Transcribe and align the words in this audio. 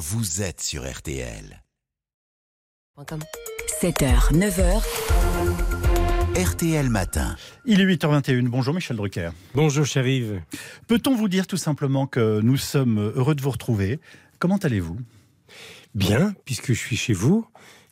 vous 0.00 0.40
êtes 0.40 0.62
sur 0.62 0.90
RTL. 0.90 1.62
7h, 3.82 4.32
9h, 4.32 4.82
RTL 6.42 6.88
Matin. 6.88 7.36
Il 7.66 7.82
est 7.82 7.84
8h21. 7.84 8.48
Bonjour 8.48 8.72
Michel 8.72 8.96
Drucker. 8.96 9.32
Bonjour 9.54 9.84
Chérive. 9.84 10.40
Peut-on 10.86 11.14
vous 11.14 11.28
dire 11.28 11.46
tout 11.46 11.58
simplement 11.58 12.06
que 12.06 12.40
nous 12.40 12.56
sommes 12.56 13.12
heureux 13.14 13.34
de 13.34 13.42
vous 13.42 13.50
retrouver? 13.50 14.00
Comment 14.38 14.56
allez-vous? 14.56 14.96
Bien, 15.94 16.34
puisque 16.46 16.68
je 16.68 16.78
suis 16.78 16.96
chez 16.96 17.12
vous. 17.12 17.46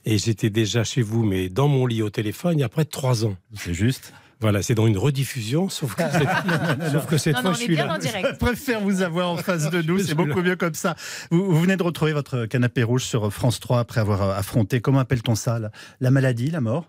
Et 0.06 0.16
j'étais 0.16 0.48
déjà 0.48 0.84
chez 0.84 1.02
vous, 1.02 1.22
mais 1.24 1.50
dans 1.50 1.68
mon 1.68 1.84
lit 1.84 2.00
au 2.00 2.08
téléphone, 2.08 2.56
il 2.56 2.60
y 2.62 2.64
a 2.64 2.70
près 2.70 2.84
de 2.84 2.90
trois 2.90 3.26
ans. 3.26 3.36
C'est 3.54 3.74
juste. 3.74 4.14
Voilà, 4.40 4.62
c'est 4.62 4.74
dans 4.74 4.86
une 4.86 4.98
rediffusion, 4.98 5.68
sauf 5.68 5.94
que 5.96 6.02
cette, 6.12 6.92
sauf 6.92 7.06
que 7.06 7.18
cette 7.18 7.34
Non, 7.34 7.40
fois, 7.42 7.50
non, 7.50 7.56
je 7.56 7.62
suis 7.62 7.74
là. 7.76 7.94
en 7.94 7.98
direct. 7.98 8.28
Je 8.32 8.36
préfère 8.36 8.80
vous 8.80 9.02
avoir 9.02 9.30
en 9.30 9.36
face 9.36 9.68
de 9.70 9.82
nous, 9.82 9.98
c'est 10.04 10.14
beaucoup 10.14 10.42
mieux 10.42 10.54
comme 10.56 10.74
ça. 10.74 10.94
Vous, 11.30 11.44
vous 11.44 11.60
venez 11.60 11.76
de 11.76 11.82
retrouver 11.82 12.12
votre 12.12 12.46
canapé 12.46 12.82
rouge 12.84 13.02
sur 13.04 13.32
France 13.32 13.58
3 13.58 13.80
après 13.80 14.00
avoir 14.00 14.30
affronté, 14.36 14.80
comment 14.80 15.00
appelle-t-on 15.00 15.34
ça 15.34 15.58
La, 15.58 15.70
la 16.00 16.10
maladie, 16.12 16.50
la 16.52 16.60
mort? 16.60 16.86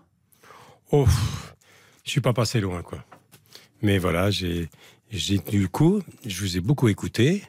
Oh, 0.92 1.06
je 2.04 2.10
suis 2.10 2.20
pas 2.20 2.32
passé 2.32 2.60
loin, 2.60 2.82
quoi. 2.82 3.04
Mais 3.82 3.98
voilà, 3.98 4.30
j'ai 4.30 4.68
j'ai 5.10 5.38
tenu 5.40 5.62
le 5.62 5.68
coup. 5.68 6.02
Je 6.26 6.40
vous 6.40 6.56
ai 6.56 6.60
beaucoup 6.60 6.86
écouté. 6.88 7.42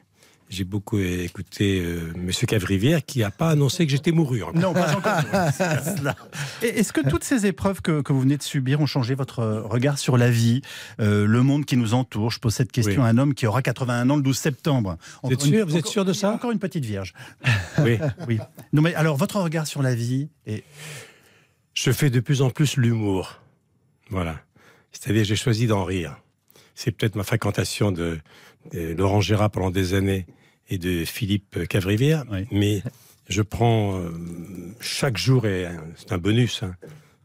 J'ai 0.51 0.65
beaucoup 0.65 0.99
écouté 0.99 1.79
euh, 1.79 2.11
Monsieur 2.17 2.45
Cavrivière 2.45 3.05
qui 3.05 3.19
n'a 3.19 3.31
pas 3.31 3.51
annoncé 3.51 3.85
que 3.85 3.91
j'étais 3.91 4.11
mouru. 4.11 4.43
encore. 4.43 4.53
Non, 4.61 4.73
pas 4.73 4.93
encore. 4.93 5.21
Est-ce 6.61 6.91
que 6.91 7.09
toutes 7.09 7.23
ces 7.23 7.45
épreuves 7.45 7.81
que, 7.81 8.01
que 8.01 8.11
vous 8.11 8.19
venez 8.19 8.35
de 8.35 8.43
subir 8.43 8.81
ont 8.81 8.85
changé 8.85 9.15
votre 9.15 9.41
regard 9.45 9.97
sur 9.97 10.17
la 10.17 10.29
vie, 10.29 10.61
euh, 10.99 11.25
le 11.25 11.41
monde 11.41 11.63
qui 11.63 11.77
nous 11.77 11.93
entoure? 11.93 12.31
Je 12.31 12.39
pose 12.39 12.53
cette 12.53 12.73
question 12.73 13.01
Oui. 13.03 13.07
à 13.07 13.11
un 13.11 13.17
homme 13.17 13.33
qui 13.33 13.47
aura 13.47 13.61
81 13.61 14.09
ans 14.09 14.17
le 14.17 14.21
12 14.23 14.37
septembre. 14.37 14.97
Vous 15.23 15.31
êtes 15.31 15.45
une- 15.45 15.53
sûr 15.53 15.65
Vous 15.65 15.77
êtes 15.77 15.85
sûr 15.87 16.03
de 16.03 16.11
ça? 16.11 16.31
Encore 16.33 16.52
une 16.52 16.59
petite 16.59 16.83
vierge. 16.85 17.13
Oui. 17.79 17.97
Oui. 18.27 18.38
Non, 18.73 18.81
mais 18.81 18.93
alors, 18.95 19.15
votre 19.15 19.39
regard 19.39 19.65
sur 19.67 19.81
la 19.81 19.95
vie 19.95 20.27
et 20.45 20.65
Je 21.73 21.91
fais 21.93 22.09
de 22.09 22.19
plus 22.19 22.41
en 22.41 22.49
plus 22.49 22.75
l'humour. 22.75 23.39
Voilà. 24.09 24.41
C'est-à-dire, 24.91 25.23
j'ai 25.23 25.38
choisi 25.38 25.65
d'en 25.67 25.86
rire. 25.86 26.17
C'est 26.75 26.91
peut-être 26.91 27.15
ma 27.15 27.23
fréquentation 27.23 27.93
de, 27.93 28.19
de 28.73 28.93
Laurent 28.93 29.21
Gérard 29.21 29.49
pendant 29.49 29.71
des 29.71 29.93
années 29.93 30.25
et 30.72 30.77
de 30.80 31.05
Philippe 31.05 31.67
Cavrivière, 31.67 32.23
Oui. 32.31 32.47
mais 32.52 32.81
je 33.30 33.41
prends 33.44 34.00
euh, 34.00 34.09
chaque 34.80 35.17
jour 35.17 35.45
et 35.45 35.66
euh, 35.67 35.72
c'est 35.95 36.11
un 36.14 36.17
bonus. 36.17 36.64
Hein. 36.64 36.75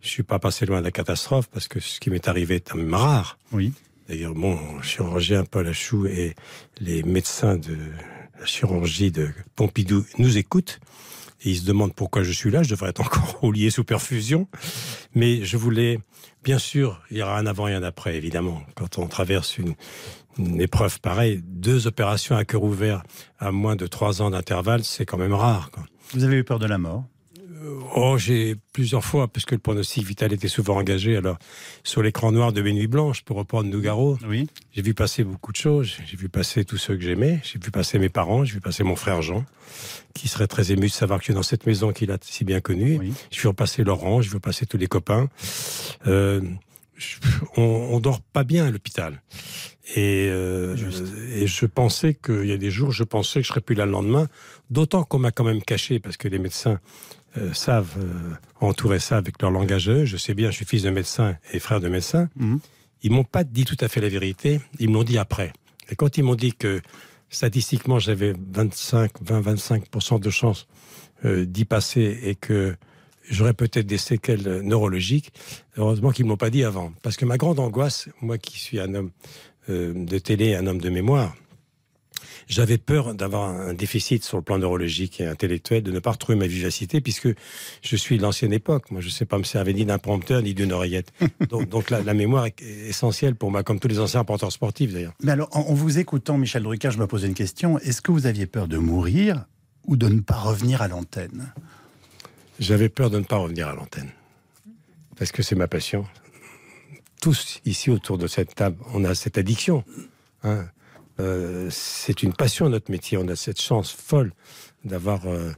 Je 0.02 0.08
suis 0.08 0.22
pas 0.22 0.38
passé 0.38 0.66
loin 0.66 0.80
de 0.80 0.84
la 0.84 0.90
catastrophe 0.92 1.48
parce 1.48 1.68
que 1.68 1.80
ce 1.80 1.98
qui 2.00 2.10
m'est 2.10 2.28
arrivé 2.28 2.56
est 2.56 2.68
quand 2.70 2.76
même 2.78 2.92
rare. 2.94 3.38
Oui. 3.52 3.72
D'ailleurs, 4.08 4.34
mon 4.34 4.82
chirurgien 4.82 5.44
Paul 5.44 5.66
Achou 5.66 6.06
et 6.06 6.34
les 6.80 7.02
médecins 7.02 7.56
de 7.56 7.76
la 8.38 8.46
chirurgie 8.46 9.10
de 9.10 9.30
Pompidou 9.56 10.04
nous 10.18 10.36
écoutent. 10.38 10.78
Et 11.42 11.50
ils 11.50 11.58
se 11.58 11.66
demandent 11.66 11.94
pourquoi 11.94 12.22
je 12.22 12.32
suis 12.32 12.50
là. 12.50 12.62
Je 12.62 12.70
devrais 12.70 12.90
être 12.90 13.00
encore 13.00 13.36
roulier 13.40 13.70
sous 13.70 13.84
perfusion. 13.84 14.48
Mais 15.14 15.44
je 15.44 15.56
voulais, 15.56 16.00
bien 16.44 16.58
sûr, 16.58 17.02
il 17.10 17.18
y 17.18 17.22
aura 17.22 17.38
un 17.38 17.46
avant 17.46 17.68
et 17.68 17.74
un 17.74 17.82
après, 17.82 18.16
évidemment. 18.16 18.62
Quand 18.74 18.98
on 18.98 19.06
traverse 19.06 19.58
une, 19.58 19.74
épreuve 20.60 21.00
pareille, 21.00 21.40
deux 21.42 21.86
opérations 21.86 22.36
à 22.36 22.44
cœur 22.44 22.62
ouvert 22.62 23.02
à 23.38 23.52
moins 23.52 23.74
de 23.74 23.86
trois 23.86 24.20
ans 24.20 24.30
d'intervalle, 24.30 24.84
c'est 24.84 25.06
quand 25.06 25.16
même 25.16 25.32
rare. 25.32 25.70
Vous 26.12 26.24
avez 26.24 26.36
eu 26.36 26.44
peur 26.44 26.58
de 26.58 26.66
la 26.66 26.76
mort? 26.76 27.04
Oh, 27.94 28.16
j'ai 28.18 28.56
plusieurs 28.72 29.04
fois, 29.04 29.28
parce 29.28 29.44
que 29.46 29.54
le 29.54 29.60
pronostic 29.60 30.04
vital 30.06 30.32
était 30.32 30.48
souvent 30.48 30.76
engagé. 30.76 31.16
Alors, 31.16 31.38
sur 31.84 32.02
l'écran 32.02 32.30
noir 32.32 32.52
de 32.52 32.60
mes 32.62 32.72
nuits 32.72 32.86
blanches, 32.86 33.22
pour 33.22 33.36
reprendre 33.36 33.68
Nougaro, 33.70 34.18
Oui. 34.28 34.48
j'ai 34.72 34.82
vu 34.82 34.94
passer 34.94 35.24
beaucoup 35.24 35.52
de 35.52 35.56
choses. 35.56 35.96
J'ai 36.06 36.16
vu 36.16 36.28
passer 36.28 36.64
tous 36.64 36.76
ceux 36.76 36.94
que 36.96 37.02
j'aimais. 37.02 37.40
J'ai 37.42 37.58
vu 37.58 37.70
passer 37.70 37.98
mes 37.98 38.08
parents. 38.08 38.44
J'ai 38.44 38.54
vu 38.54 38.60
passer 38.60 38.84
mon 38.84 38.96
frère 38.96 39.22
Jean, 39.22 39.44
qui 40.14 40.28
serait 40.28 40.46
très 40.46 40.72
ému 40.72 40.86
de 40.88 40.92
savoir 40.92 41.20
que 41.22 41.32
dans 41.32 41.42
cette 41.42 41.66
maison 41.66 41.92
qu'il 41.92 42.10
a 42.10 42.18
si 42.20 42.44
bien 42.44 42.60
connue. 42.60 42.98
Oui. 42.98 43.12
J'ai 43.30 43.48
vu 43.48 43.54
passer 43.54 43.84
Laurent. 43.84 44.20
J'ai 44.22 44.30
vu 44.30 44.40
passer 44.40 44.66
tous 44.66 44.76
les 44.78 44.86
copains. 44.86 45.28
Euh, 46.06 46.40
je- 46.96 47.16
on, 47.56 47.62
on 47.62 48.00
dort 48.00 48.20
pas 48.20 48.44
bien 48.44 48.66
à 48.66 48.70
l'hôpital. 48.70 49.22
Et, 49.94 50.28
euh, 50.30 50.76
et 51.34 51.46
je 51.46 51.66
pensais 51.66 52.14
qu'il 52.14 52.46
y 52.46 52.52
a 52.52 52.56
des 52.56 52.70
jours, 52.70 52.90
je 52.90 53.04
pensais 53.04 53.40
que 53.40 53.44
je 53.44 53.48
serais 53.48 53.60
plus 53.60 53.76
là 53.76 53.86
le 53.86 53.92
lendemain. 53.92 54.28
D'autant 54.70 55.04
qu'on 55.04 55.18
m'a 55.18 55.30
quand 55.30 55.44
même 55.44 55.62
caché, 55.62 56.00
parce 56.00 56.16
que 56.16 56.26
les 56.26 56.40
médecins 56.40 56.80
euh, 57.38 57.52
savent 57.52 57.96
euh, 57.98 58.34
entourer 58.60 58.98
ça 58.98 59.16
avec 59.16 59.40
leur 59.42 59.50
langage. 59.50 60.04
Je 60.04 60.16
sais 60.16 60.32
bien, 60.32 60.50
je 60.50 60.56
suis 60.56 60.64
fils 60.64 60.82
de 60.82 60.90
médecin 60.90 61.36
et 61.52 61.58
frère 61.58 61.80
de 61.80 61.88
médecin. 61.88 62.28
Mhm. 62.36 62.60
Ils 63.02 63.10
m'ont 63.10 63.24
pas 63.24 63.44
dit 63.44 63.64
tout 63.64 63.76
à 63.80 63.88
fait 63.88 64.00
la 64.00 64.08
vérité. 64.08 64.60
Ils 64.78 64.88
me 64.88 64.94
l'ont 64.94 65.04
dit 65.04 65.18
après. 65.18 65.52
Et 65.90 65.96
quand 65.96 66.16
ils 66.16 66.22
m'ont 66.22 66.34
dit 66.34 66.54
que 66.54 66.80
statistiquement 67.28 67.98
j'avais 67.98 68.34
25, 68.52 69.12
20, 69.20 69.54
25% 69.54 70.20
de 70.20 70.30
chances 70.30 70.66
euh, 71.24 71.44
d'y 71.44 71.64
passer 71.64 72.18
et 72.22 72.34
que 72.36 72.74
j'aurais 73.28 73.54
peut-être 73.54 73.86
des 73.86 73.98
séquelles 73.98 74.62
neurologiques, 74.62 75.32
heureusement 75.76 76.12
qu'ils 76.12 76.24
ne 76.24 76.30
m'ont 76.30 76.36
pas 76.36 76.50
dit 76.50 76.64
avant. 76.64 76.92
Parce 77.02 77.16
que 77.16 77.26
ma 77.26 77.36
grande 77.36 77.58
angoisse, 77.58 78.08
moi 78.22 78.38
qui 78.38 78.58
suis 78.58 78.80
un 78.80 78.94
homme 78.94 79.10
de 79.68 80.18
télé, 80.18 80.54
un 80.54 80.66
homme 80.66 80.80
de 80.80 80.90
mémoire, 80.90 81.34
j'avais 82.48 82.78
peur 82.78 83.14
d'avoir 83.14 83.48
un 83.48 83.74
déficit 83.74 84.24
sur 84.24 84.36
le 84.36 84.42
plan 84.42 84.58
neurologique 84.58 85.20
et 85.20 85.26
intellectuel, 85.26 85.82
de 85.82 85.90
ne 85.90 85.98
pas 85.98 86.12
retrouver 86.12 86.38
ma 86.38 86.46
vivacité, 86.46 87.00
puisque 87.00 87.28
je 87.82 87.96
suis 87.96 88.18
de 88.18 88.22
l'ancienne 88.22 88.52
époque. 88.52 88.90
Moi, 88.90 89.00
je 89.00 89.06
ne 89.06 89.12
sais 89.12 89.24
pas 89.24 89.38
me 89.38 89.42
servir 89.42 89.74
ni 89.74 89.84
d'un 89.84 89.98
prompteur 89.98 90.42
ni 90.42 90.54
d'une 90.54 90.72
oreillette. 90.72 91.12
Donc, 91.48 91.68
donc 91.68 91.90
la, 91.90 92.02
la 92.02 92.14
mémoire 92.14 92.46
est 92.46 92.60
essentielle 92.60 93.34
pour 93.34 93.50
moi, 93.50 93.62
comme 93.62 93.80
tous 93.80 93.88
les 93.88 93.98
anciens 93.98 94.24
porteurs 94.24 94.52
sportifs 94.52 94.92
d'ailleurs. 94.92 95.14
Mais 95.22 95.32
alors, 95.32 95.48
en, 95.56 95.60
en 95.60 95.74
vous 95.74 95.98
écoutant, 95.98 96.38
Michel 96.38 96.62
Drucker, 96.62 96.90
je 96.90 96.98
me 96.98 97.06
posais 97.06 97.26
une 97.26 97.34
question. 97.34 97.78
Est-ce 97.80 98.00
que 98.00 98.12
vous 98.12 98.26
aviez 98.26 98.46
peur 98.46 98.68
de 98.68 98.78
mourir 98.78 99.46
ou 99.86 99.96
de 99.96 100.08
ne 100.08 100.20
pas 100.20 100.38
revenir 100.38 100.82
à 100.82 100.88
l'antenne? 100.88 101.52
J'avais 102.58 102.88
peur 102.88 103.10
de 103.10 103.18
ne 103.18 103.24
pas 103.24 103.36
revenir 103.36 103.68
à 103.68 103.74
l'antenne. 103.74 104.10
Parce 105.18 105.32
que 105.32 105.42
c'est 105.42 105.56
ma 105.56 105.68
passion. 105.68 106.06
Ici 107.64 107.90
autour 107.90 108.18
de 108.18 108.26
cette 108.26 108.54
table, 108.54 108.76
on 108.94 109.04
a 109.04 109.14
cette 109.14 109.38
addiction. 109.38 109.84
hein. 110.42 110.66
Euh, 111.18 111.68
c'est 111.70 112.22
une 112.22 112.32
passion 112.34 112.68
notre 112.68 112.90
métier. 112.90 113.16
On 113.18 113.28
a 113.28 113.36
cette 113.36 113.60
chance 113.60 113.90
folle 113.90 114.32
d'avoir 114.84 115.26
euh, 115.26 115.52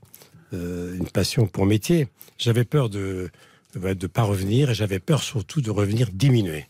euh, 0.53 0.97
une 0.97 1.09
passion 1.09 1.47
pour 1.47 1.67
métier. 1.67 2.09
J'avais 2.39 2.65
peur 2.65 2.89
de 2.89 3.31
ne 3.75 4.07
pas 4.07 4.23
revenir 4.23 4.71
et 4.71 4.75
j'avais 4.75 5.01
peur 5.01 5.23
surtout 5.23 5.61
de 5.61 5.71
revenir 5.71 6.11
diminué. 6.13 6.67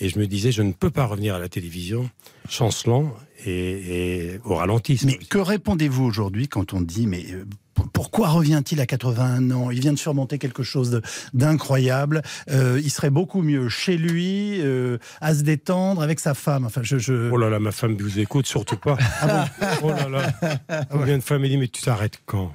Et 0.00 0.08
je 0.08 0.18
me 0.18 0.26
disais, 0.26 0.50
je 0.52 0.62
ne 0.62 0.72
peux 0.72 0.90
pas 0.90 1.06
revenir 1.06 1.34
à 1.36 1.38
la 1.38 1.48
télévision 1.48 2.10
chancelant 2.48 3.14
et, 3.46 4.32
et 4.34 4.40
au 4.44 4.54
ralenti. 4.56 5.00
Mais 5.06 5.16
que 5.16 5.38
répondez-vous 5.38 6.04
aujourd'hui 6.04 6.48
quand 6.48 6.72
on 6.74 6.80
dit 6.80 7.06
mais 7.06 7.24
euh, 7.32 7.44
pourquoi 7.92 8.28
revient-il 8.28 8.80
à 8.80 8.86
81 8.86 9.50
ans? 9.52 9.70
Il 9.70 9.80
vient 9.80 9.92
de 9.92 9.98
surmonter 9.98 10.38
quelque 10.38 10.62
chose 10.62 11.00
d'incroyable. 11.32 12.22
Euh, 12.50 12.80
il 12.82 12.90
serait 12.90 13.10
beaucoup 13.10 13.42
mieux 13.42 13.68
chez 13.68 13.96
lui, 13.96 14.60
euh, 14.60 14.98
à 15.20 15.34
se 15.34 15.42
détendre 15.42 16.02
avec 16.02 16.18
sa 16.20 16.34
femme. 16.34 16.64
Enfin, 16.66 16.80
je, 16.82 16.98
je- 16.98 17.30
Oh 17.30 17.36
là 17.36 17.48
là, 17.50 17.58
ma 17.60 17.72
femme 17.72 17.96
vous 17.96 18.18
écoute, 18.18 18.46
surtout 18.46 18.76
pas. 18.76 18.96
oh 19.82 19.90
là 19.90 20.08
là. 20.08 20.84
Combien 20.90 21.18
de 21.18 21.22
femmes 21.22 21.42
me 21.42 21.48
disent, 21.48 21.58
mais 21.58 21.68
tu 21.68 21.82
t'arrêtes 21.82 22.20
quand? 22.26 22.52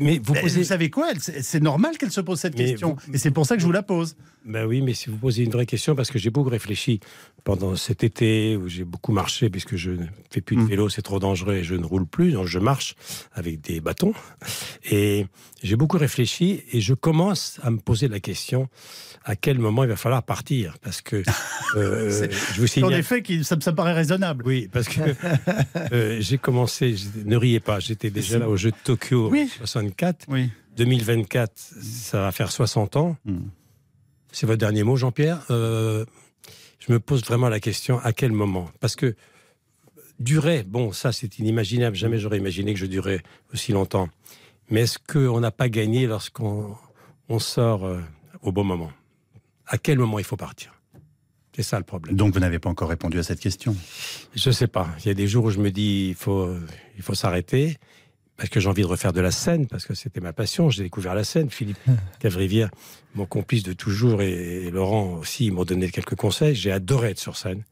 Mais 0.00 0.20
vous 0.22 0.34
posez. 0.34 0.60
Vous 0.60 0.64
savez 0.66 0.90
quoi? 0.90 1.08
Elle- 1.10 1.20
C'est 1.20 1.42
c'est 1.42 1.60
normal 1.62 1.96
qu'elle 1.98 2.10
se 2.12 2.20
pose 2.20 2.38
cette 2.40 2.56
Mais 2.58 2.70
question. 2.70 2.96
vous- 3.06 3.14
Et 3.14 3.18
c'est 3.18 3.30
pour 3.30 3.46
ça 3.46 3.54
que 3.56 3.60
je 3.60 3.66
vous 3.66 3.72
la 3.72 3.82
pose. 3.82 4.16
Ben 4.46 4.66
oui, 4.66 4.82
mais 4.82 4.92
si 4.94 5.08
vous 5.08 5.16
posez 5.16 5.42
une 5.44 5.50
vraie 5.50 5.64
question, 5.66 5.94
parce 5.94 6.10
que 6.10 6.18
j'ai 6.18 6.28
beaucoup 6.30 6.50
réfléchi 6.50 7.00
pendant 7.44 7.76
cet 7.76 8.04
été 8.04 8.56
où 8.56 8.68
j'ai 8.68 8.84
beaucoup 8.84 9.12
marché, 9.12 9.48
puisque 9.50 9.76
je 9.76 9.90
ne 9.92 10.06
fais 10.30 10.40
plus 10.42 10.56
de 10.56 10.60
Mm. 10.62 10.66
vélo, 10.68 10.88
c'est 10.90 11.02
trop 11.02 11.18
dangereux 11.18 11.54
et 11.54 11.64
je 11.64 11.74
ne 11.74 11.84
roule 11.84 12.06
plus, 12.06 12.32
donc 12.32 12.46
je 12.46 12.58
marche 12.58 12.94
avec 13.32 13.60
des 13.62 13.80
bâtons. 13.80 14.12
Et 14.90 15.26
j'ai 15.62 15.76
beaucoup 15.76 15.96
réfléchi 15.98 16.62
et 16.72 16.80
je 16.80 16.92
commence 16.94 17.58
à 17.62 17.70
me 17.70 17.78
poser 17.78 18.08
la 18.08 18.20
question 18.20 18.68
à 19.24 19.36
quel 19.36 19.58
moment 19.58 19.84
il 19.84 19.88
va 19.88 19.96
falloir 19.96 20.22
partir, 20.22 20.76
parce 20.82 21.00
que 21.00 21.22
euh, 21.76 22.10
C'est- 22.10 22.30
je 22.54 22.58
vous 22.58 22.64
En 22.64 22.66
signale. 22.66 22.94
effet, 23.00 23.22
qu'il- 23.22 23.44
ça, 23.46 23.56
me- 23.56 23.62
ça 23.62 23.70
me 23.70 23.76
paraît 23.76 23.94
raisonnable. 23.94 24.44
Oui, 24.46 24.68
parce 24.70 24.88
que 24.88 25.00
euh, 25.92 26.18
j'ai 26.20 26.36
commencé, 26.36 26.94
ne 27.24 27.36
riez 27.36 27.60
pas, 27.60 27.80
j'étais 27.80 28.10
déjà 28.10 28.38
là 28.38 28.48
au 28.48 28.56
jeu 28.58 28.70
de 28.72 28.76
Tokyo 28.84 29.30
Oui. 29.30 29.48
64. 29.58 30.26
Oui. 30.28 30.50
2024, 30.76 31.52
ça 31.56 32.20
va 32.20 32.32
faire 32.32 32.50
60 32.52 32.96
ans. 32.96 33.16
Hmm. 33.24 33.38
C'est 34.34 34.46
votre 34.46 34.58
dernier 34.58 34.82
mot, 34.82 34.96
Jean-Pierre 34.96 35.40
Euh, 35.50 36.04
Je 36.80 36.92
me 36.92 36.98
pose 36.98 37.24
vraiment 37.24 37.48
la 37.48 37.60
question, 37.60 37.98
à 38.00 38.12
quel 38.12 38.32
moment? 38.32 38.68
Parce 38.80 38.96
que 38.96 39.14
durer, 40.18 40.64
bon, 40.64 40.92
ça 40.92 41.12
c'est 41.12 41.38
inimaginable, 41.38 41.96
jamais 41.96 42.18
j'aurais 42.18 42.38
imaginé 42.38 42.74
que 42.74 42.80
je 42.80 42.86
durais 42.86 43.22
aussi 43.52 43.72
longtemps. 43.72 44.08
Mais 44.70 44.82
est-ce 44.82 44.98
qu'on 44.98 45.40
n'a 45.40 45.52
pas 45.52 45.68
gagné 45.68 46.06
lorsqu'on 46.06 46.76
on 47.28 47.38
sort 47.38 47.84
euh, 47.86 48.00
au 48.42 48.50
bon 48.50 48.64
moment? 48.64 48.92
À 49.66 49.78
quel 49.78 49.98
moment 49.98 50.18
il 50.18 50.24
faut 50.24 50.36
partir? 50.36 50.74
C'est 51.54 51.62
ça 51.62 51.78
le 51.78 51.84
problème. 51.84 52.16
Donc 52.16 52.34
vous 52.34 52.40
n'avez 52.40 52.58
pas 52.58 52.68
encore 52.68 52.88
répondu 52.88 53.18
à 53.20 53.22
cette 53.22 53.40
question? 53.40 53.74
Je 54.34 54.50
sais 54.50 54.66
pas. 54.66 54.88
Il 55.04 55.06
y 55.06 55.10
a 55.10 55.14
des 55.14 55.28
jours 55.28 55.44
où 55.44 55.50
je 55.50 55.60
me 55.60 55.70
dis 55.70 56.08
il 56.08 56.16
faut 56.16 56.52
il 56.96 57.02
faut 57.02 57.14
s'arrêter 57.14 57.78
parce 58.36 58.48
que 58.48 58.60
j'ai 58.60 58.68
envie 58.68 58.82
de 58.82 58.86
refaire 58.86 59.12
de 59.12 59.20
la 59.20 59.30
scène 59.30 59.66
parce 59.66 59.86
que 59.86 59.94
c'était 59.94 60.20
ma 60.20 60.32
passion. 60.32 60.70
J'ai 60.70 60.82
découvert 60.82 61.14
la 61.14 61.24
scène. 61.24 61.50
Philippe 61.50 61.78
Cavrivière, 62.18 62.70
mon 63.14 63.26
complice 63.26 63.62
de 63.62 63.72
toujours 63.72 64.22
et, 64.22 64.66
et 64.66 64.70
Laurent 64.70 65.14
aussi, 65.14 65.46
ils 65.46 65.52
m'ont 65.52 65.64
donné 65.64 65.90
quelques 65.90 66.16
conseils. 66.16 66.54
J'ai 66.54 66.72
adoré 66.72 67.10
être 67.10 67.18
sur 67.18 67.36
scène. 67.36 67.62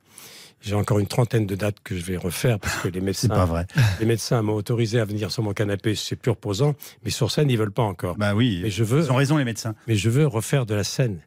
j'ai 0.61 0.75
encore 0.75 1.01
une 1.01 1.09
trentaine 1.09 1.47
de 1.47 1.57
dates 1.57 1.81
que 1.83 1.97
je 1.97 2.05
vais 2.05 2.17
refaire 2.17 2.61
parce 2.61 2.77
que 2.77 2.89
les 2.89 3.01
pas 3.01 3.07
médecins, 3.07 3.45
vrai. 3.45 3.67
les 4.01 4.07
médecins 4.07 4.41
m'ont 4.43 4.55
autorisé 4.55 5.01
à 5.01 5.05
venir 5.05 5.33
sur 5.33 5.43
mon 5.43 5.53
canapé, 5.53 5.95
c'est 5.97 6.17
plus 6.17 6.31
reposant, 6.31 6.75
mais 7.05 7.11
sur 7.11 7.31
scène, 7.31 7.51
ils 7.51 7.59
veulent 7.59 7.73
pas 7.73 7.83
encore. 7.83 8.17
Bah 8.17 8.35
oui, 8.35 8.61
Mais 8.63 8.71
je 8.71 8.85
veux, 8.85 9.03
ils 9.03 9.13
ont 9.13 9.17
raison 9.17 9.37
les 9.37 9.45
médecins. 9.45 9.75
mais 9.89 9.97
je 9.97 10.11
veux 10.11 10.27
refaire 10.27 10.67
de 10.67 10.75
la 10.75 10.85
scène. 10.85 11.21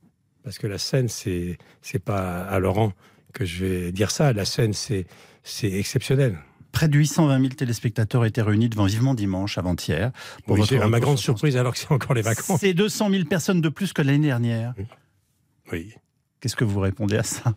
Parce 0.43 0.59
que 0.59 0.67
la 0.67 0.77
scène, 0.77 1.09
c'est, 1.09 1.57
c'est 1.81 1.99
pas 1.99 2.43
à 2.43 2.59
Laurent 2.59 2.93
que 3.33 3.45
je 3.45 3.65
vais 3.65 3.91
dire 3.91 4.11
ça. 4.11 4.31
La 4.31 4.45
scène, 4.45 4.73
c'est, 4.73 5.07
c'est 5.43 5.71
exceptionnel. 5.71 6.37
Près 6.75 6.89
de 6.89 6.97
820 6.97 7.39
000 7.39 7.53
téléspectateurs 7.53 8.25
étaient 8.25 8.41
réunis 8.41 8.67
devant 8.67 8.83
Vivement 8.83 9.13
Dimanche 9.13 9.57
avant-hier. 9.57 10.11
Pour 10.45 10.55
Oui, 10.55 10.59
votre 10.59 10.75
à 10.83 10.89
ma 10.89 10.99
grande 10.99 11.17
surprise, 11.17 11.55
alors 11.55 11.71
que 11.71 11.79
c'est 11.79 11.89
encore 11.89 12.13
les 12.13 12.21
vacances. 12.21 12.59
C'est 12.59 12.73
200 12.73 13.11
000 13.11 13.23
personnes 13.23 13.61
de 13.61 13.69
plus 13.69 13.93
que 13.93 14.01
l'année 14.01 14.27
dernière. 14.27 14.73
Oui. 15.71 15.93
Qu'est-ce 16.41 16.57
que 16.57 16.65
vous 16.65 16.81
répondez 16.81 17.15
à 17.15 17.23
ça? 17.23 17.55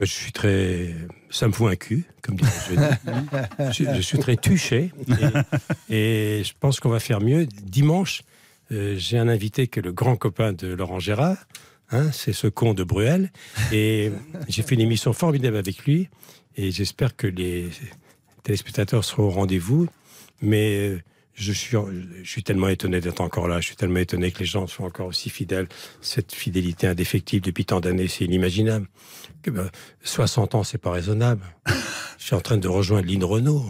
Mais 0.00 0.06
Je 0.06 0.12
suis 0.12 0.32
très. 0.32 0.96
Ça 1.30 1.46
me 1.46 1.52
fout 1.52 1.70
un 1.70 1.76
cul, 1.76 2.06
comme 2.22 2.34
dirait 2.34 2.50
le 2.70 2.74
jeune. 3.68 3.72
je, 3.72 3.84
je 3.94 4.00
suis 4.00 4.18
très 4.18 4.36
touché. 4.36 4.90
Et, 5.88 6.38
et 6.40 6.42
je 6.44 6.52
pense 6.58 6.80
qu'on 6.80 6.90
va 6.90 6.98
faire 6.98 7.20
mieux. 7.20 7.46
Dimanche, 7.46 8.22
euh, 8.72 8.96
j'ai 8.98 9.16
un 9.16 9.28
invité 9.28 9.68
qui 9.68 9.78
est 9.78 9.82
le 9.82 9.92
grand 9.92 10.16
copain 10.16 10.52
de 10.52 10.66
Laurent 10.66 10.98
Gérard. 10.98 11.38
Hein, 11.92 12.10
c'est 12.10 12.32
ce 12.32 12.48
con 12.48 12.74
de 12.74 12.82
Bruel. 12.82 13.30
Et 13.70 14.10
j'ai 14.48 14.62
fait 14.62 14.74
une 14.74 14.80
émission 14.80 15.12
formidable 15.12 15.56
avec 15.56 15.84
lui. 15.84 16.08
Et 16.56 16.72
j'espère 16.72 17.14
que 17.14 17.28
les 17.28 17.70
téléspectateurs 18.46 19.04
seront 19.04 19.24
au 19.24 19.30
rendez-vous. 19.30 19.88
Mais 20.40 20.76
euh, 20.76 21.02
je 21.36 21.52
suis, 21.52 21.76
je 22.22 22.28
suis 22.28 22.42
tellement 22.42 22.68
étonné 22.68 23.00
d'être 23.00 23.20
encore 23.20 23.46
là. 23.46 23.60
Je 23.60 23.66
suis 23.66 23.76
tellement 23.76 23.98
étonné 24.00 24.32
que 24.32 24.40
les 24.40 24.46
gens 24.46 24.66
soient 24.66 24.86
encore 24.86 25.06
aussi 25.06 25.30
fidèles. 25.30 25.68
Cette 26.00 26.32
fidélité 26.32 26.86
indéfectible 26.88 27.44
depuis 27.44 27.64
tant 27.66 27.80
d'années, 27.80 28.08
c'est 28.08 28.24
inimaginable. 28.24 28.88
Que, 29.42 29.50
ben, 29.50 29.68
60 30.02 30.54
ans, 30.54 30.64
c'est 30.64 30.78
pas 30.78 30.90
raisonnable. 30.90 31.42
Je 32.18 32.24
suis 32.24 32.34
en 32.34 32.40
train 32.40 32.56
de 32.56 32.66
rejoindre 32.66 33.06
Lynn 33.06 33.22
Renault. 33.22 33.62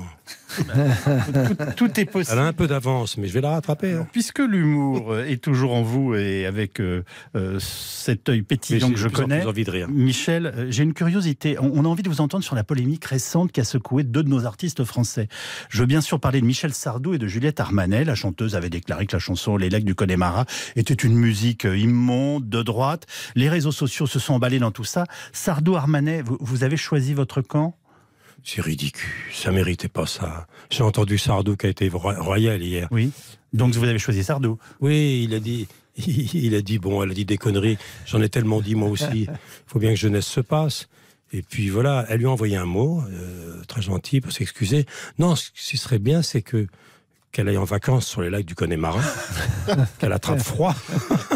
Tout 1.77 1.91
est 1.91 1.99
Elle 1.99 2.07
possible. 2.07 2.39
a 2.39 2.45
un 2.47 2.53
peu 2.53 2.67
d'avance, 2.67 3.19
mais 3.19 3.27
je 3.29 3.35
vais 3.35 3.41
la 3.41 3.51
rattraper. 3.51 3.93
hein. 3.93 4.07
Puisque 4.13 4.39
l'humour 4.39 5.19
est 5.19 5.43
toujours 5.43 5.75
en 5.75 5.83
vous 5.83 6.15
et 6.15 6.47
avec 6.47 6.81
euh, 6.81 7.03
euh, 7.35 7.59
cet 7.61 8.29
œil 8.29 8.43
pétillant 8.43 8.91
que 8.91 8.97
je 8.97 9.09
connais, 9.09 9.45
envie 9.45 9.65
de 9.65 9.71
rire. 9.71 9.89
Michel, 9.91 10.47
euh, 10.47 10.67
j'ai 10.71 10.85
une 10.85 10.95
curiosité. 10.95 11.59
On 11.59 11.73
on 11.77 11.85
a 11.85 11.89
envie 11.89 12.03
de 12.03 12.09
vous 12.09 12.21
entendre 12.23 12.43
sur 12.45 12.55
la 12.55 12.65
polémique 12.65 13.05
récente 13.05 13.53
qui 13.53 13.61
a 13.61 13.65
secoué 13.65 14.03
deux 14.05 14.23
de 14.23 14.29
nos 14.31 14.47
artistes 14.47 14.85
français. 14.85 15.29
Je 15.69 15.81
veux 15.81 15.87
bien 15.87 16.01
sûr 16.01 16.19
parler 16.21 16.41
de 16.41 16.47
Michel 16.47 16.73
Sardou 16.73 17.13
et 17.13 17.19
de 17.19 17.27
Juliette 17.27 17.56
Armanet. 17.61 18.05
La 18.05 18.15
chanteuse 18.15 18.55
avait 18.57 18.71
déclaré 18.71 19.07
que 19.07 19.17
la 19.17 19.21
chanson 19.21 19.57
Les 19.57 19.71
Lacs 19.71 19.85
du 19.85 19.95
Connemara 19.95 20.47
était 20.77 20.95
une 20.95 21.15
musique 21.15 21.65
euh, 21.65 21.77
immonde, 21.77 22.49
de 22.49 22.63
droite. 22.63 23.07
Les 23.35 23.49
réseaux 23.49 23.73
sociaux 23.73 24.07
se 24.07 24.19
sont 24.19 24.35
emballés 24.35 24.59
dans 24.59 24.71
tout 24.71 24.85
ça. 24.85 25.05
Sardou, 25.33 25.77
Armanet, 25.77 26.23
vous, 26.23 26.39
vous 26.41 26.65
avez 26.65 26.77
choisi 26.77 27.15
votre 27.15 27.41
camp? 27.41 27.77
C'est 28.45 28.61
ridicule. 28.61 29.11
Ça 29.33 29.51
méritait 29.51 29.89
pas 29.89 30.07
ça. 30.07 30.47
J'ai 30.71 30.83
entendu 30.83 31.19
Sardou 31.19 31.57
qui 31.57 31.67
a 31.67 31.69
été 31.69 31.89
royal 31.89 32.63
hier. 32.63 32.89
Oui. 32.91 33.11
Donc 33.53 33.75
vous 33.75 33.85
avez 33.85 33.99
choisi 33.99 34.23
Sardou. 34.23 34.59
Oui, 34.81 35.25
il 35.25 35.35
a 35.35 35.41
dit. 35.41 35.67
Il 35.97 36.55
a 36.55 36.61
dit, 36.61 36.79
bon, 36.79 37.03
elle 37.03 37.11
a 37.11 37.15
dit 37.15 37.25
des 37.25 37.39
conneries. 37.39 37.79
J'en 38.05 38.21
ai 38.21 38.29
tellement 38.29 38.61
dit 38.61 38.75
moi 38.75 38.91
aussi. 38.91 39.23
Il 39.23 39.31
faut 39.67 39.79
bien 39.79 39.91
que 39.91 39.97
jeunesse 39.97 40.27
se 40.27 40.41
passe. 40.41 40.89
Et 41.33 41.43
puis 41.43 41.71
voilà, 41.71 42.05
elle 42.09 42.19
lui 42.19 42.27
a 42.27 42.31
envoyé 42.31 42.57
un 42.57 42.67
mot, 42.67 43.03
euh, 43.11 43.63
très 43.67 43.83
gentil, 43.83 44.21
pour 44.21 44.31
s'excuser. 44.31 44.85
Non, 45.19 45.35
ce 45.37 45.51
qui 45.53 45.77
serait 45.77 45.99
bien, 45.99 46.23
c'est 46.23 46.43
que 46.43 46.67
qu'elle 47.37 47.51
aille 47.51 47.59
en 47.59 47.65
vacances 47.65 48.07
sur 48.07 48.23
les 48.23 48.31
lacs 48.31 48.47
du 48.47 48.55
Connemara, 48.55 48.99
qu'elle 49.99 50.15
attrape 50.15 50.41
froid. 50.41 50.75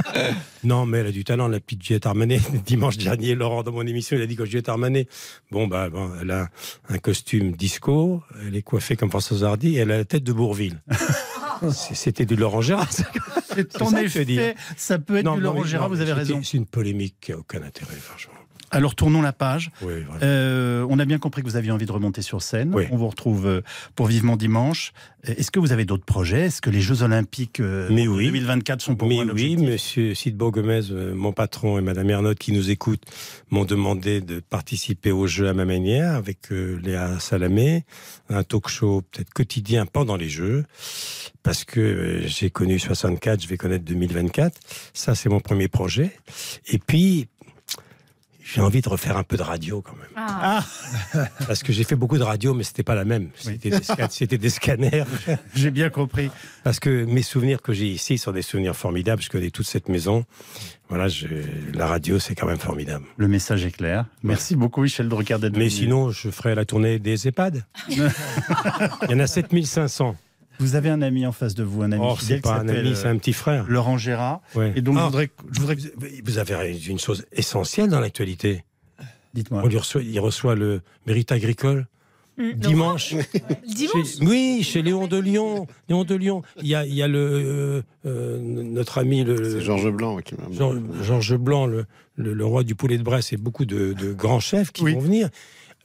non, 0.65 0.87
mais 0.87 0.97
elle 0.99 1.09
a 1.09 1.13
du 1.13 1.25
talent, 1.25 1.47
la 1.47 1.61
petite 1.61 1.83
Juliette 1.83 2.07
Armanet. 2.07 2.41
Dimanche 2.65 2.97
dernier, 2.97 3.35
Laurent, 3.35 3.63
dans 3.63 3.73
mon 3.73 3.87
émission, 3.87 4.17
il 4.17 4.23
a 4.23 4.27
dit 4.27 4.35
que 4.35 4.47
Juliette 4.47 4.71
Armanet, 4.71 5.09
bon, 5.51 5.67
bah, 5.67 5.91
bon, 5.91 6.11
elle 6.19 6.31
a 6.31 6.49
un 6.89 6.97
costume 6.97 7.53
disco, 7.53 8.23
elle 8.47 8.57
est 8.57 8.63
coiffée 8.63 8.97
comme 8.97 9.11
Françoise 9.11 9.45
Hardy, 9.45 9.77
et 9.77 9.81
elle 9.81 9.91
a 9.91 9.99
la 9.99 10.05
tête 10.07 10.25
de 10.25 10.33
Bourville. 10.33 10.81
C'était 11.71 12.25
du 12.25 12.35
Laurent 12.35 12.63
Gérard. 12.63 12.91
C'est 12.91 13.83
en 13.83 13.91
ça 13.91 14.03
effet, 14.03 14.55
ça 14.79 14.99
peut 14.99 15.19
être 15.19 15.27
Non, 15.27 15.35
du 15.35 15.43
Laurent 15.43 15.65
Gérard, 15.65 15.91
non, 15.91 15.97
vous 15.97 16.01
avez 16.01 16.15
raison. 16.15 16.41
C'est 16.43 16.57
une 16.57 16.65
polémique 16.65 17.17
qui 17.21 17.33
n'a 17.33 17.37
aucun 17.37 17.63
intérêt, 17.63 17.97
franchement. 17.97 18.40
Alors 18.71 18.95
tournons 18.95 19.23
la 19.23 19.33
page. 19.33 19.71
Oui. 19.83 19.93
Euh, 20.23 20.87
on 20.89 20.99
a 20.99 21.05
bien 21.05 21.19
compris 21.19 21.43
que 21.43 21.49
vous 21.49 21.57
aviez 21.57 21.73
envie 21.73 21.87
de 21.87 21.93
remonter 21.93 22.23
sur 22.23 22.41
scène. 22.43 22.73
Oui. 22.75 22.85
On 22.91 22.97
vous 22.97 23.09
retrouve 23.09 23.47
euh, 23.47 23.61
pour 23.97 24.07
Vivement 24.07 24.37
Dimanche. 24.37 24.93
Euh, 25.29 25.35
Est-ce 25.37 25.51
que 25.51 25.59
vous 25.59 25.73
avez 25.73 25.85
d'autres 25.85 26.05
projets? 26.05 26.47
Est-ce 26.47 26.61
que 26.61 26.71
les 26.71 26.81
Jeux 26.81 27.03
Olympiques 27.03 27.61
euh, 27.61 27.89
Mais 27.91 28.05
de 28.05 28.09
oui. 28.09 28.27
2024 28.27 28.81
sont 28.81 28.95
pour 28.97 29.09
Mais 29.09 29.25
vous 29.25 29.31
oui, 29.33 29.57
monsieur 29.57 30.15
Sidbo 30.15 30.51
Gomez, 30.51 30.83
euh, 30.91 31.15
mon 31.15 31.33
patron 31.33 31.79
et 31.79 31.83
madame 31.83 32.11
Ernotte 32.11 32.39
qui 32.39 32.53
nous 32.53 32.71
écoutent 32.71 33.03
m'ont 33.51 33.65
demandé 33.65 34.21
de 34.21 34.41
participer 34.41 35.11
au 35.11 35.27
jeu 35.27 35.49
à 35.49 35.55
ma 35.55 35.65
manière 35.65 36.15
avec 36.15 36.53
euh, 36.53 36.79
Léa 36.83 37.19
Salamé, 37.19 37.85
un 38.29 38.45
talk 38.45 38.69
show 38.69 39.03
peut-être 39.11 39.31
quotidien 39.33 39.87
pendant 39.87 40.17
les 40.17 40.29
jeux 40.29 40.65
parce 41.43 41.65
que 41.65 41.81
euh, 41.81 42.27
j'ai 42.27 42.51
connu 42.51 42.79
64, 42.79 43.43
je 43.43 43.49
vais 43.49 43.57
connaître 43.57 43.85
2024. 43.85 44.57
Ça, 44.93 45.15
c'est 45.15 45.29
mon 45.29 45.41
premier 45.41 45.69
projet. 45.69 46.13
Et 46.69 46.79
puis, 46.79 47.29
j'ai 48.43 48.61
envie 48.61 48.81
de 48.81 48.89
refaire 48.89 49.17
un 49.17 49.23
peu 49.23 49.37
de 49.37 49.43
radio 49.43 49.83
quand 49.83 49.97
même. 49.97 50.09
Ah, 50.17 50.65
Parce 51.47 51.63
que 51.63 51.73
j'ai 51.73 51.85
fait 51.85 51.95
beaucoup 51.97 52.19
de 52.19 52.23
radio, 52.23 52.55
mais 52.55 52.65
c'était 52.65 52.83
pas 52.83 52.95
la 52.95 53.05
même. 53.05 53.31
Oui. 53.47 53.59
C'était 54.11 54.39
des, 54.39 54.51
scanners. 54.51 55.05
j'ai 55.55 55.71
bien 55.71 55.91
compris. 55.91 56.31
Parce 56.65 56.81
que 56.81 57.05
mes 57.05 57.23
souvenirs 57.23 57.63
que 57.63 57.73
j'ai 57.73 57.87
ici 57.89 58.19
sont 58.19 58.33
des 58.33 58.43
souvenirs 58.43 58.75
formidables. 58.77 59.23
Je 59.23 59.31
connais 59.31 59.51
toute 59.51 59.67
cette 59.67 59.89
maison. 59.89 60.25
Voilà, 60.89 61.09
je- 61.09 61.27
la 61.75 61.87
radio, 61.87 62.19
c'est 62.19 62.35
quand 62.35 62.47
même 62.47 62.59
formidable. 62.59 63.05
Le 63.17 63.29
message 63.29 63.65
est 63.65 63.71
clair. 63.71 64.07
Merci 64.23 64.57
beaucoup, 64.57 64.83
Michel 64.83 65.09
Drucker, 65.09 65.39
d'être 65.39 65.53
Mais 65.53 65.69
venu. 65.69 65.71
sinon, 65.71 66.11
je 66.11 66.31
ferai 66.31 66.55
la 66.55 66.65
tournée 66.65 66.99
des 66.99 67.29
EHPAD. 67.29 67.65
Il 67.89 67.99
y 69.11 69.15
en 69.15 69.21
a 69.21 69.27
7500. 69.27 70.17
Vous 70.61 70.77
avez 70.77 70.91
un 70.91 71.03
ami 71.03 71.27
en 71.27 71.33
face 71.33 71.55
de 71.55 71.65
vous, 71.65 71.83
un 71.83 71.91
ami 71.91 72.05
Oh, 72.07 72.15
fidèle 72.15 72.41
pas 72.43 72.59
un 72.61 72.69
ami, 72.69 72.95
c'est 72.95 73.07
euh, 73.07 73.11
un 73.13 73.17
petit 73.19 73.33
frère. 73.33 73.65
Laurent 73.69 73.99
Gérard. 73.99 74.41
Ouais. 74.55 74.73
Et 74.77 74.83
donc, 74.83 74.95
je 74.97 75.01
Ah, 75.01 75.07
voudrais, 75.07 75.31
je 75.53 75.61
voudrais... 75.61 75.77
vous 76.25 76.39
avez 76.39 76.79
une 76.87 76.99
chose 76.99 77.25
essentielle 77.33 77.89
dans 77.89 78.01
l'actualité. 78.01 78.65
Dites-moi. 79.35 79.63
On 79.65 79.69
lui 79.69 79.79
reçoit, 79.79 80.03
il 80.03 80.21
reçoit 80.21 80.55
le 80.55 80.81
mérite 81.07 81.33
agricole 81.33 81.87
dimanche. 82.57 83.15
Dimanche 83.67 84.09
Chez- 84.19 84.25
oui, 84.25 84.61
chez 84.63 84.81
Léon 84.83 85.07
de 85.07 85.19
Lyon. 85.19 85.67
Léon 85.89 86.05
de 86.05 86.15
Lyon. 86.15 86.43
Il 86.63 86.69
y 86.69 86.75
a, 86.75 86.87
il 86.87 86.95
y 86.95 87.03
a 87.03 87.09
le, 87.09 87.19
euh, 87.19 87.83
euh, 88.07 88.39
notre 88.41 88.99
ami 88.99 89.25
le, 89.25 89.59
C'est 89.59 89.61
Georges 89.61 89.91
Blanc 89.91 90.17
qui 90.19 90.35
Georges 91.03 91.37
Blanc, 91.37 91.67
le, 91.67 91.85
le- 92.17 92.33
le 92.33 92.45
roi 92.47 92.65
du 92.65 92.75
poulet 92.75 92.97
de 92.99 93.03
Bresse, 93.03 93.33
et 93.33 93.37
beaucoup 93.37 93.67
de, 93.67 93.93
de 93.93 94.13
grands 94.15 94.41
chefs 94.41 94.73
qui 94.73 94.83
Oui. 94.85 94.95
vont 94.95 95.01
venir. 95.01 95.29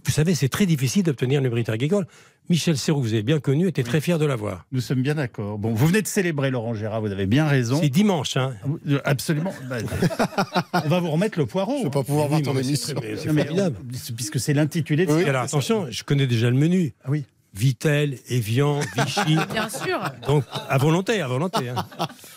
Vous 0.05 0.11
savez, 0.11 0.35
c'est 0.35 0.49
très 0.49 0.65
difficile 0.65 1.03
d'obtenir 1.03 1.41
le 1.41 1.49
mérite 1.49 1.69
agricole. 1.69 2.05
Michel 2.49 2.77
Serroux, 2.77 3.01
vous 3.01 3.13
avez 3.13 3.23
bien 3.23 3.39
connu, 3.39 3.67
était 3.67 3.81
très 3.83 3.99
fier 3.99 4.19
de 4.19 4.25
l'avoir. 4.25 4.65
Nous 4.71 4.79
sommes 4.81 5.01
bien 5.01 5.15
d'accord. 5.15 5.57
Bon, 5.57 5.73
vous 5.73 5.87
venez 5.87 6.01
de 6.03 6.07
célébrer 6.07 6.51
Laurent 6.51 6.75
Gérard, 6.75 7.01
vous 7.01 7.11
avez 7.11 7.25
bien 7.25 7.47
raison. 7.47 7.79
C'est 7.81 7.89
dimanche, 7.89 8.37
hein 8.37 8.53
Euh, 8.87 8.99
Absolument. 9.03 9.51
Bah, 9.69 10.81
on 10.85 10.89
va 10.89 10.99
vous 10.99 11.09
remettre 11.09 11.39
le 11.39 11.45
poireau. 11.47 11.73
Je 11.73 11.79
ne 11.79 11.83
vais 11.85 11.89
pas 11.89 11.99
hein. 11.99 12.03
pouvoir 12.03 12.27
voir 12.27 12.39
Oui, 12.39 12.45
ton 12.45 12.53
mais 12.53 12.61
c'est 12.63 12.69
émission. 12.69 12.95
c'est 13.01 13.15
formidable. 13.33 13.77
puisque 14.15 14.39
c'est 14.39 14.53
l'intitulé 14.53 15.05
de 15.07 15.11
Oui. 15.13 15.23
Alors 15.25 15.41
attention, 15.43 15.87
je 15.89 16.03
connais 16.03 16.27
déjà 16.27 16.49
le 16.49 16.55
menu. 16.55 16.93
Ah 17.03 17.07
oui. 17.09 17.25
Vitel, 17.53 18.17
Evian, 18.29 18.79
Vichy. 18.97 19.37
Bien 19.51 19.69
sûr 19.69 19.99
Donc, 20.27 20.43
à 20.69 20.77
volonté, 20.77 21.21
à 21.21 21.27
volonté. 21.27 21.69
hein. 21.69 21.85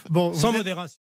Bon, 0.08 0.32
Sans 0.32 0.52
modération. 0.52 0.96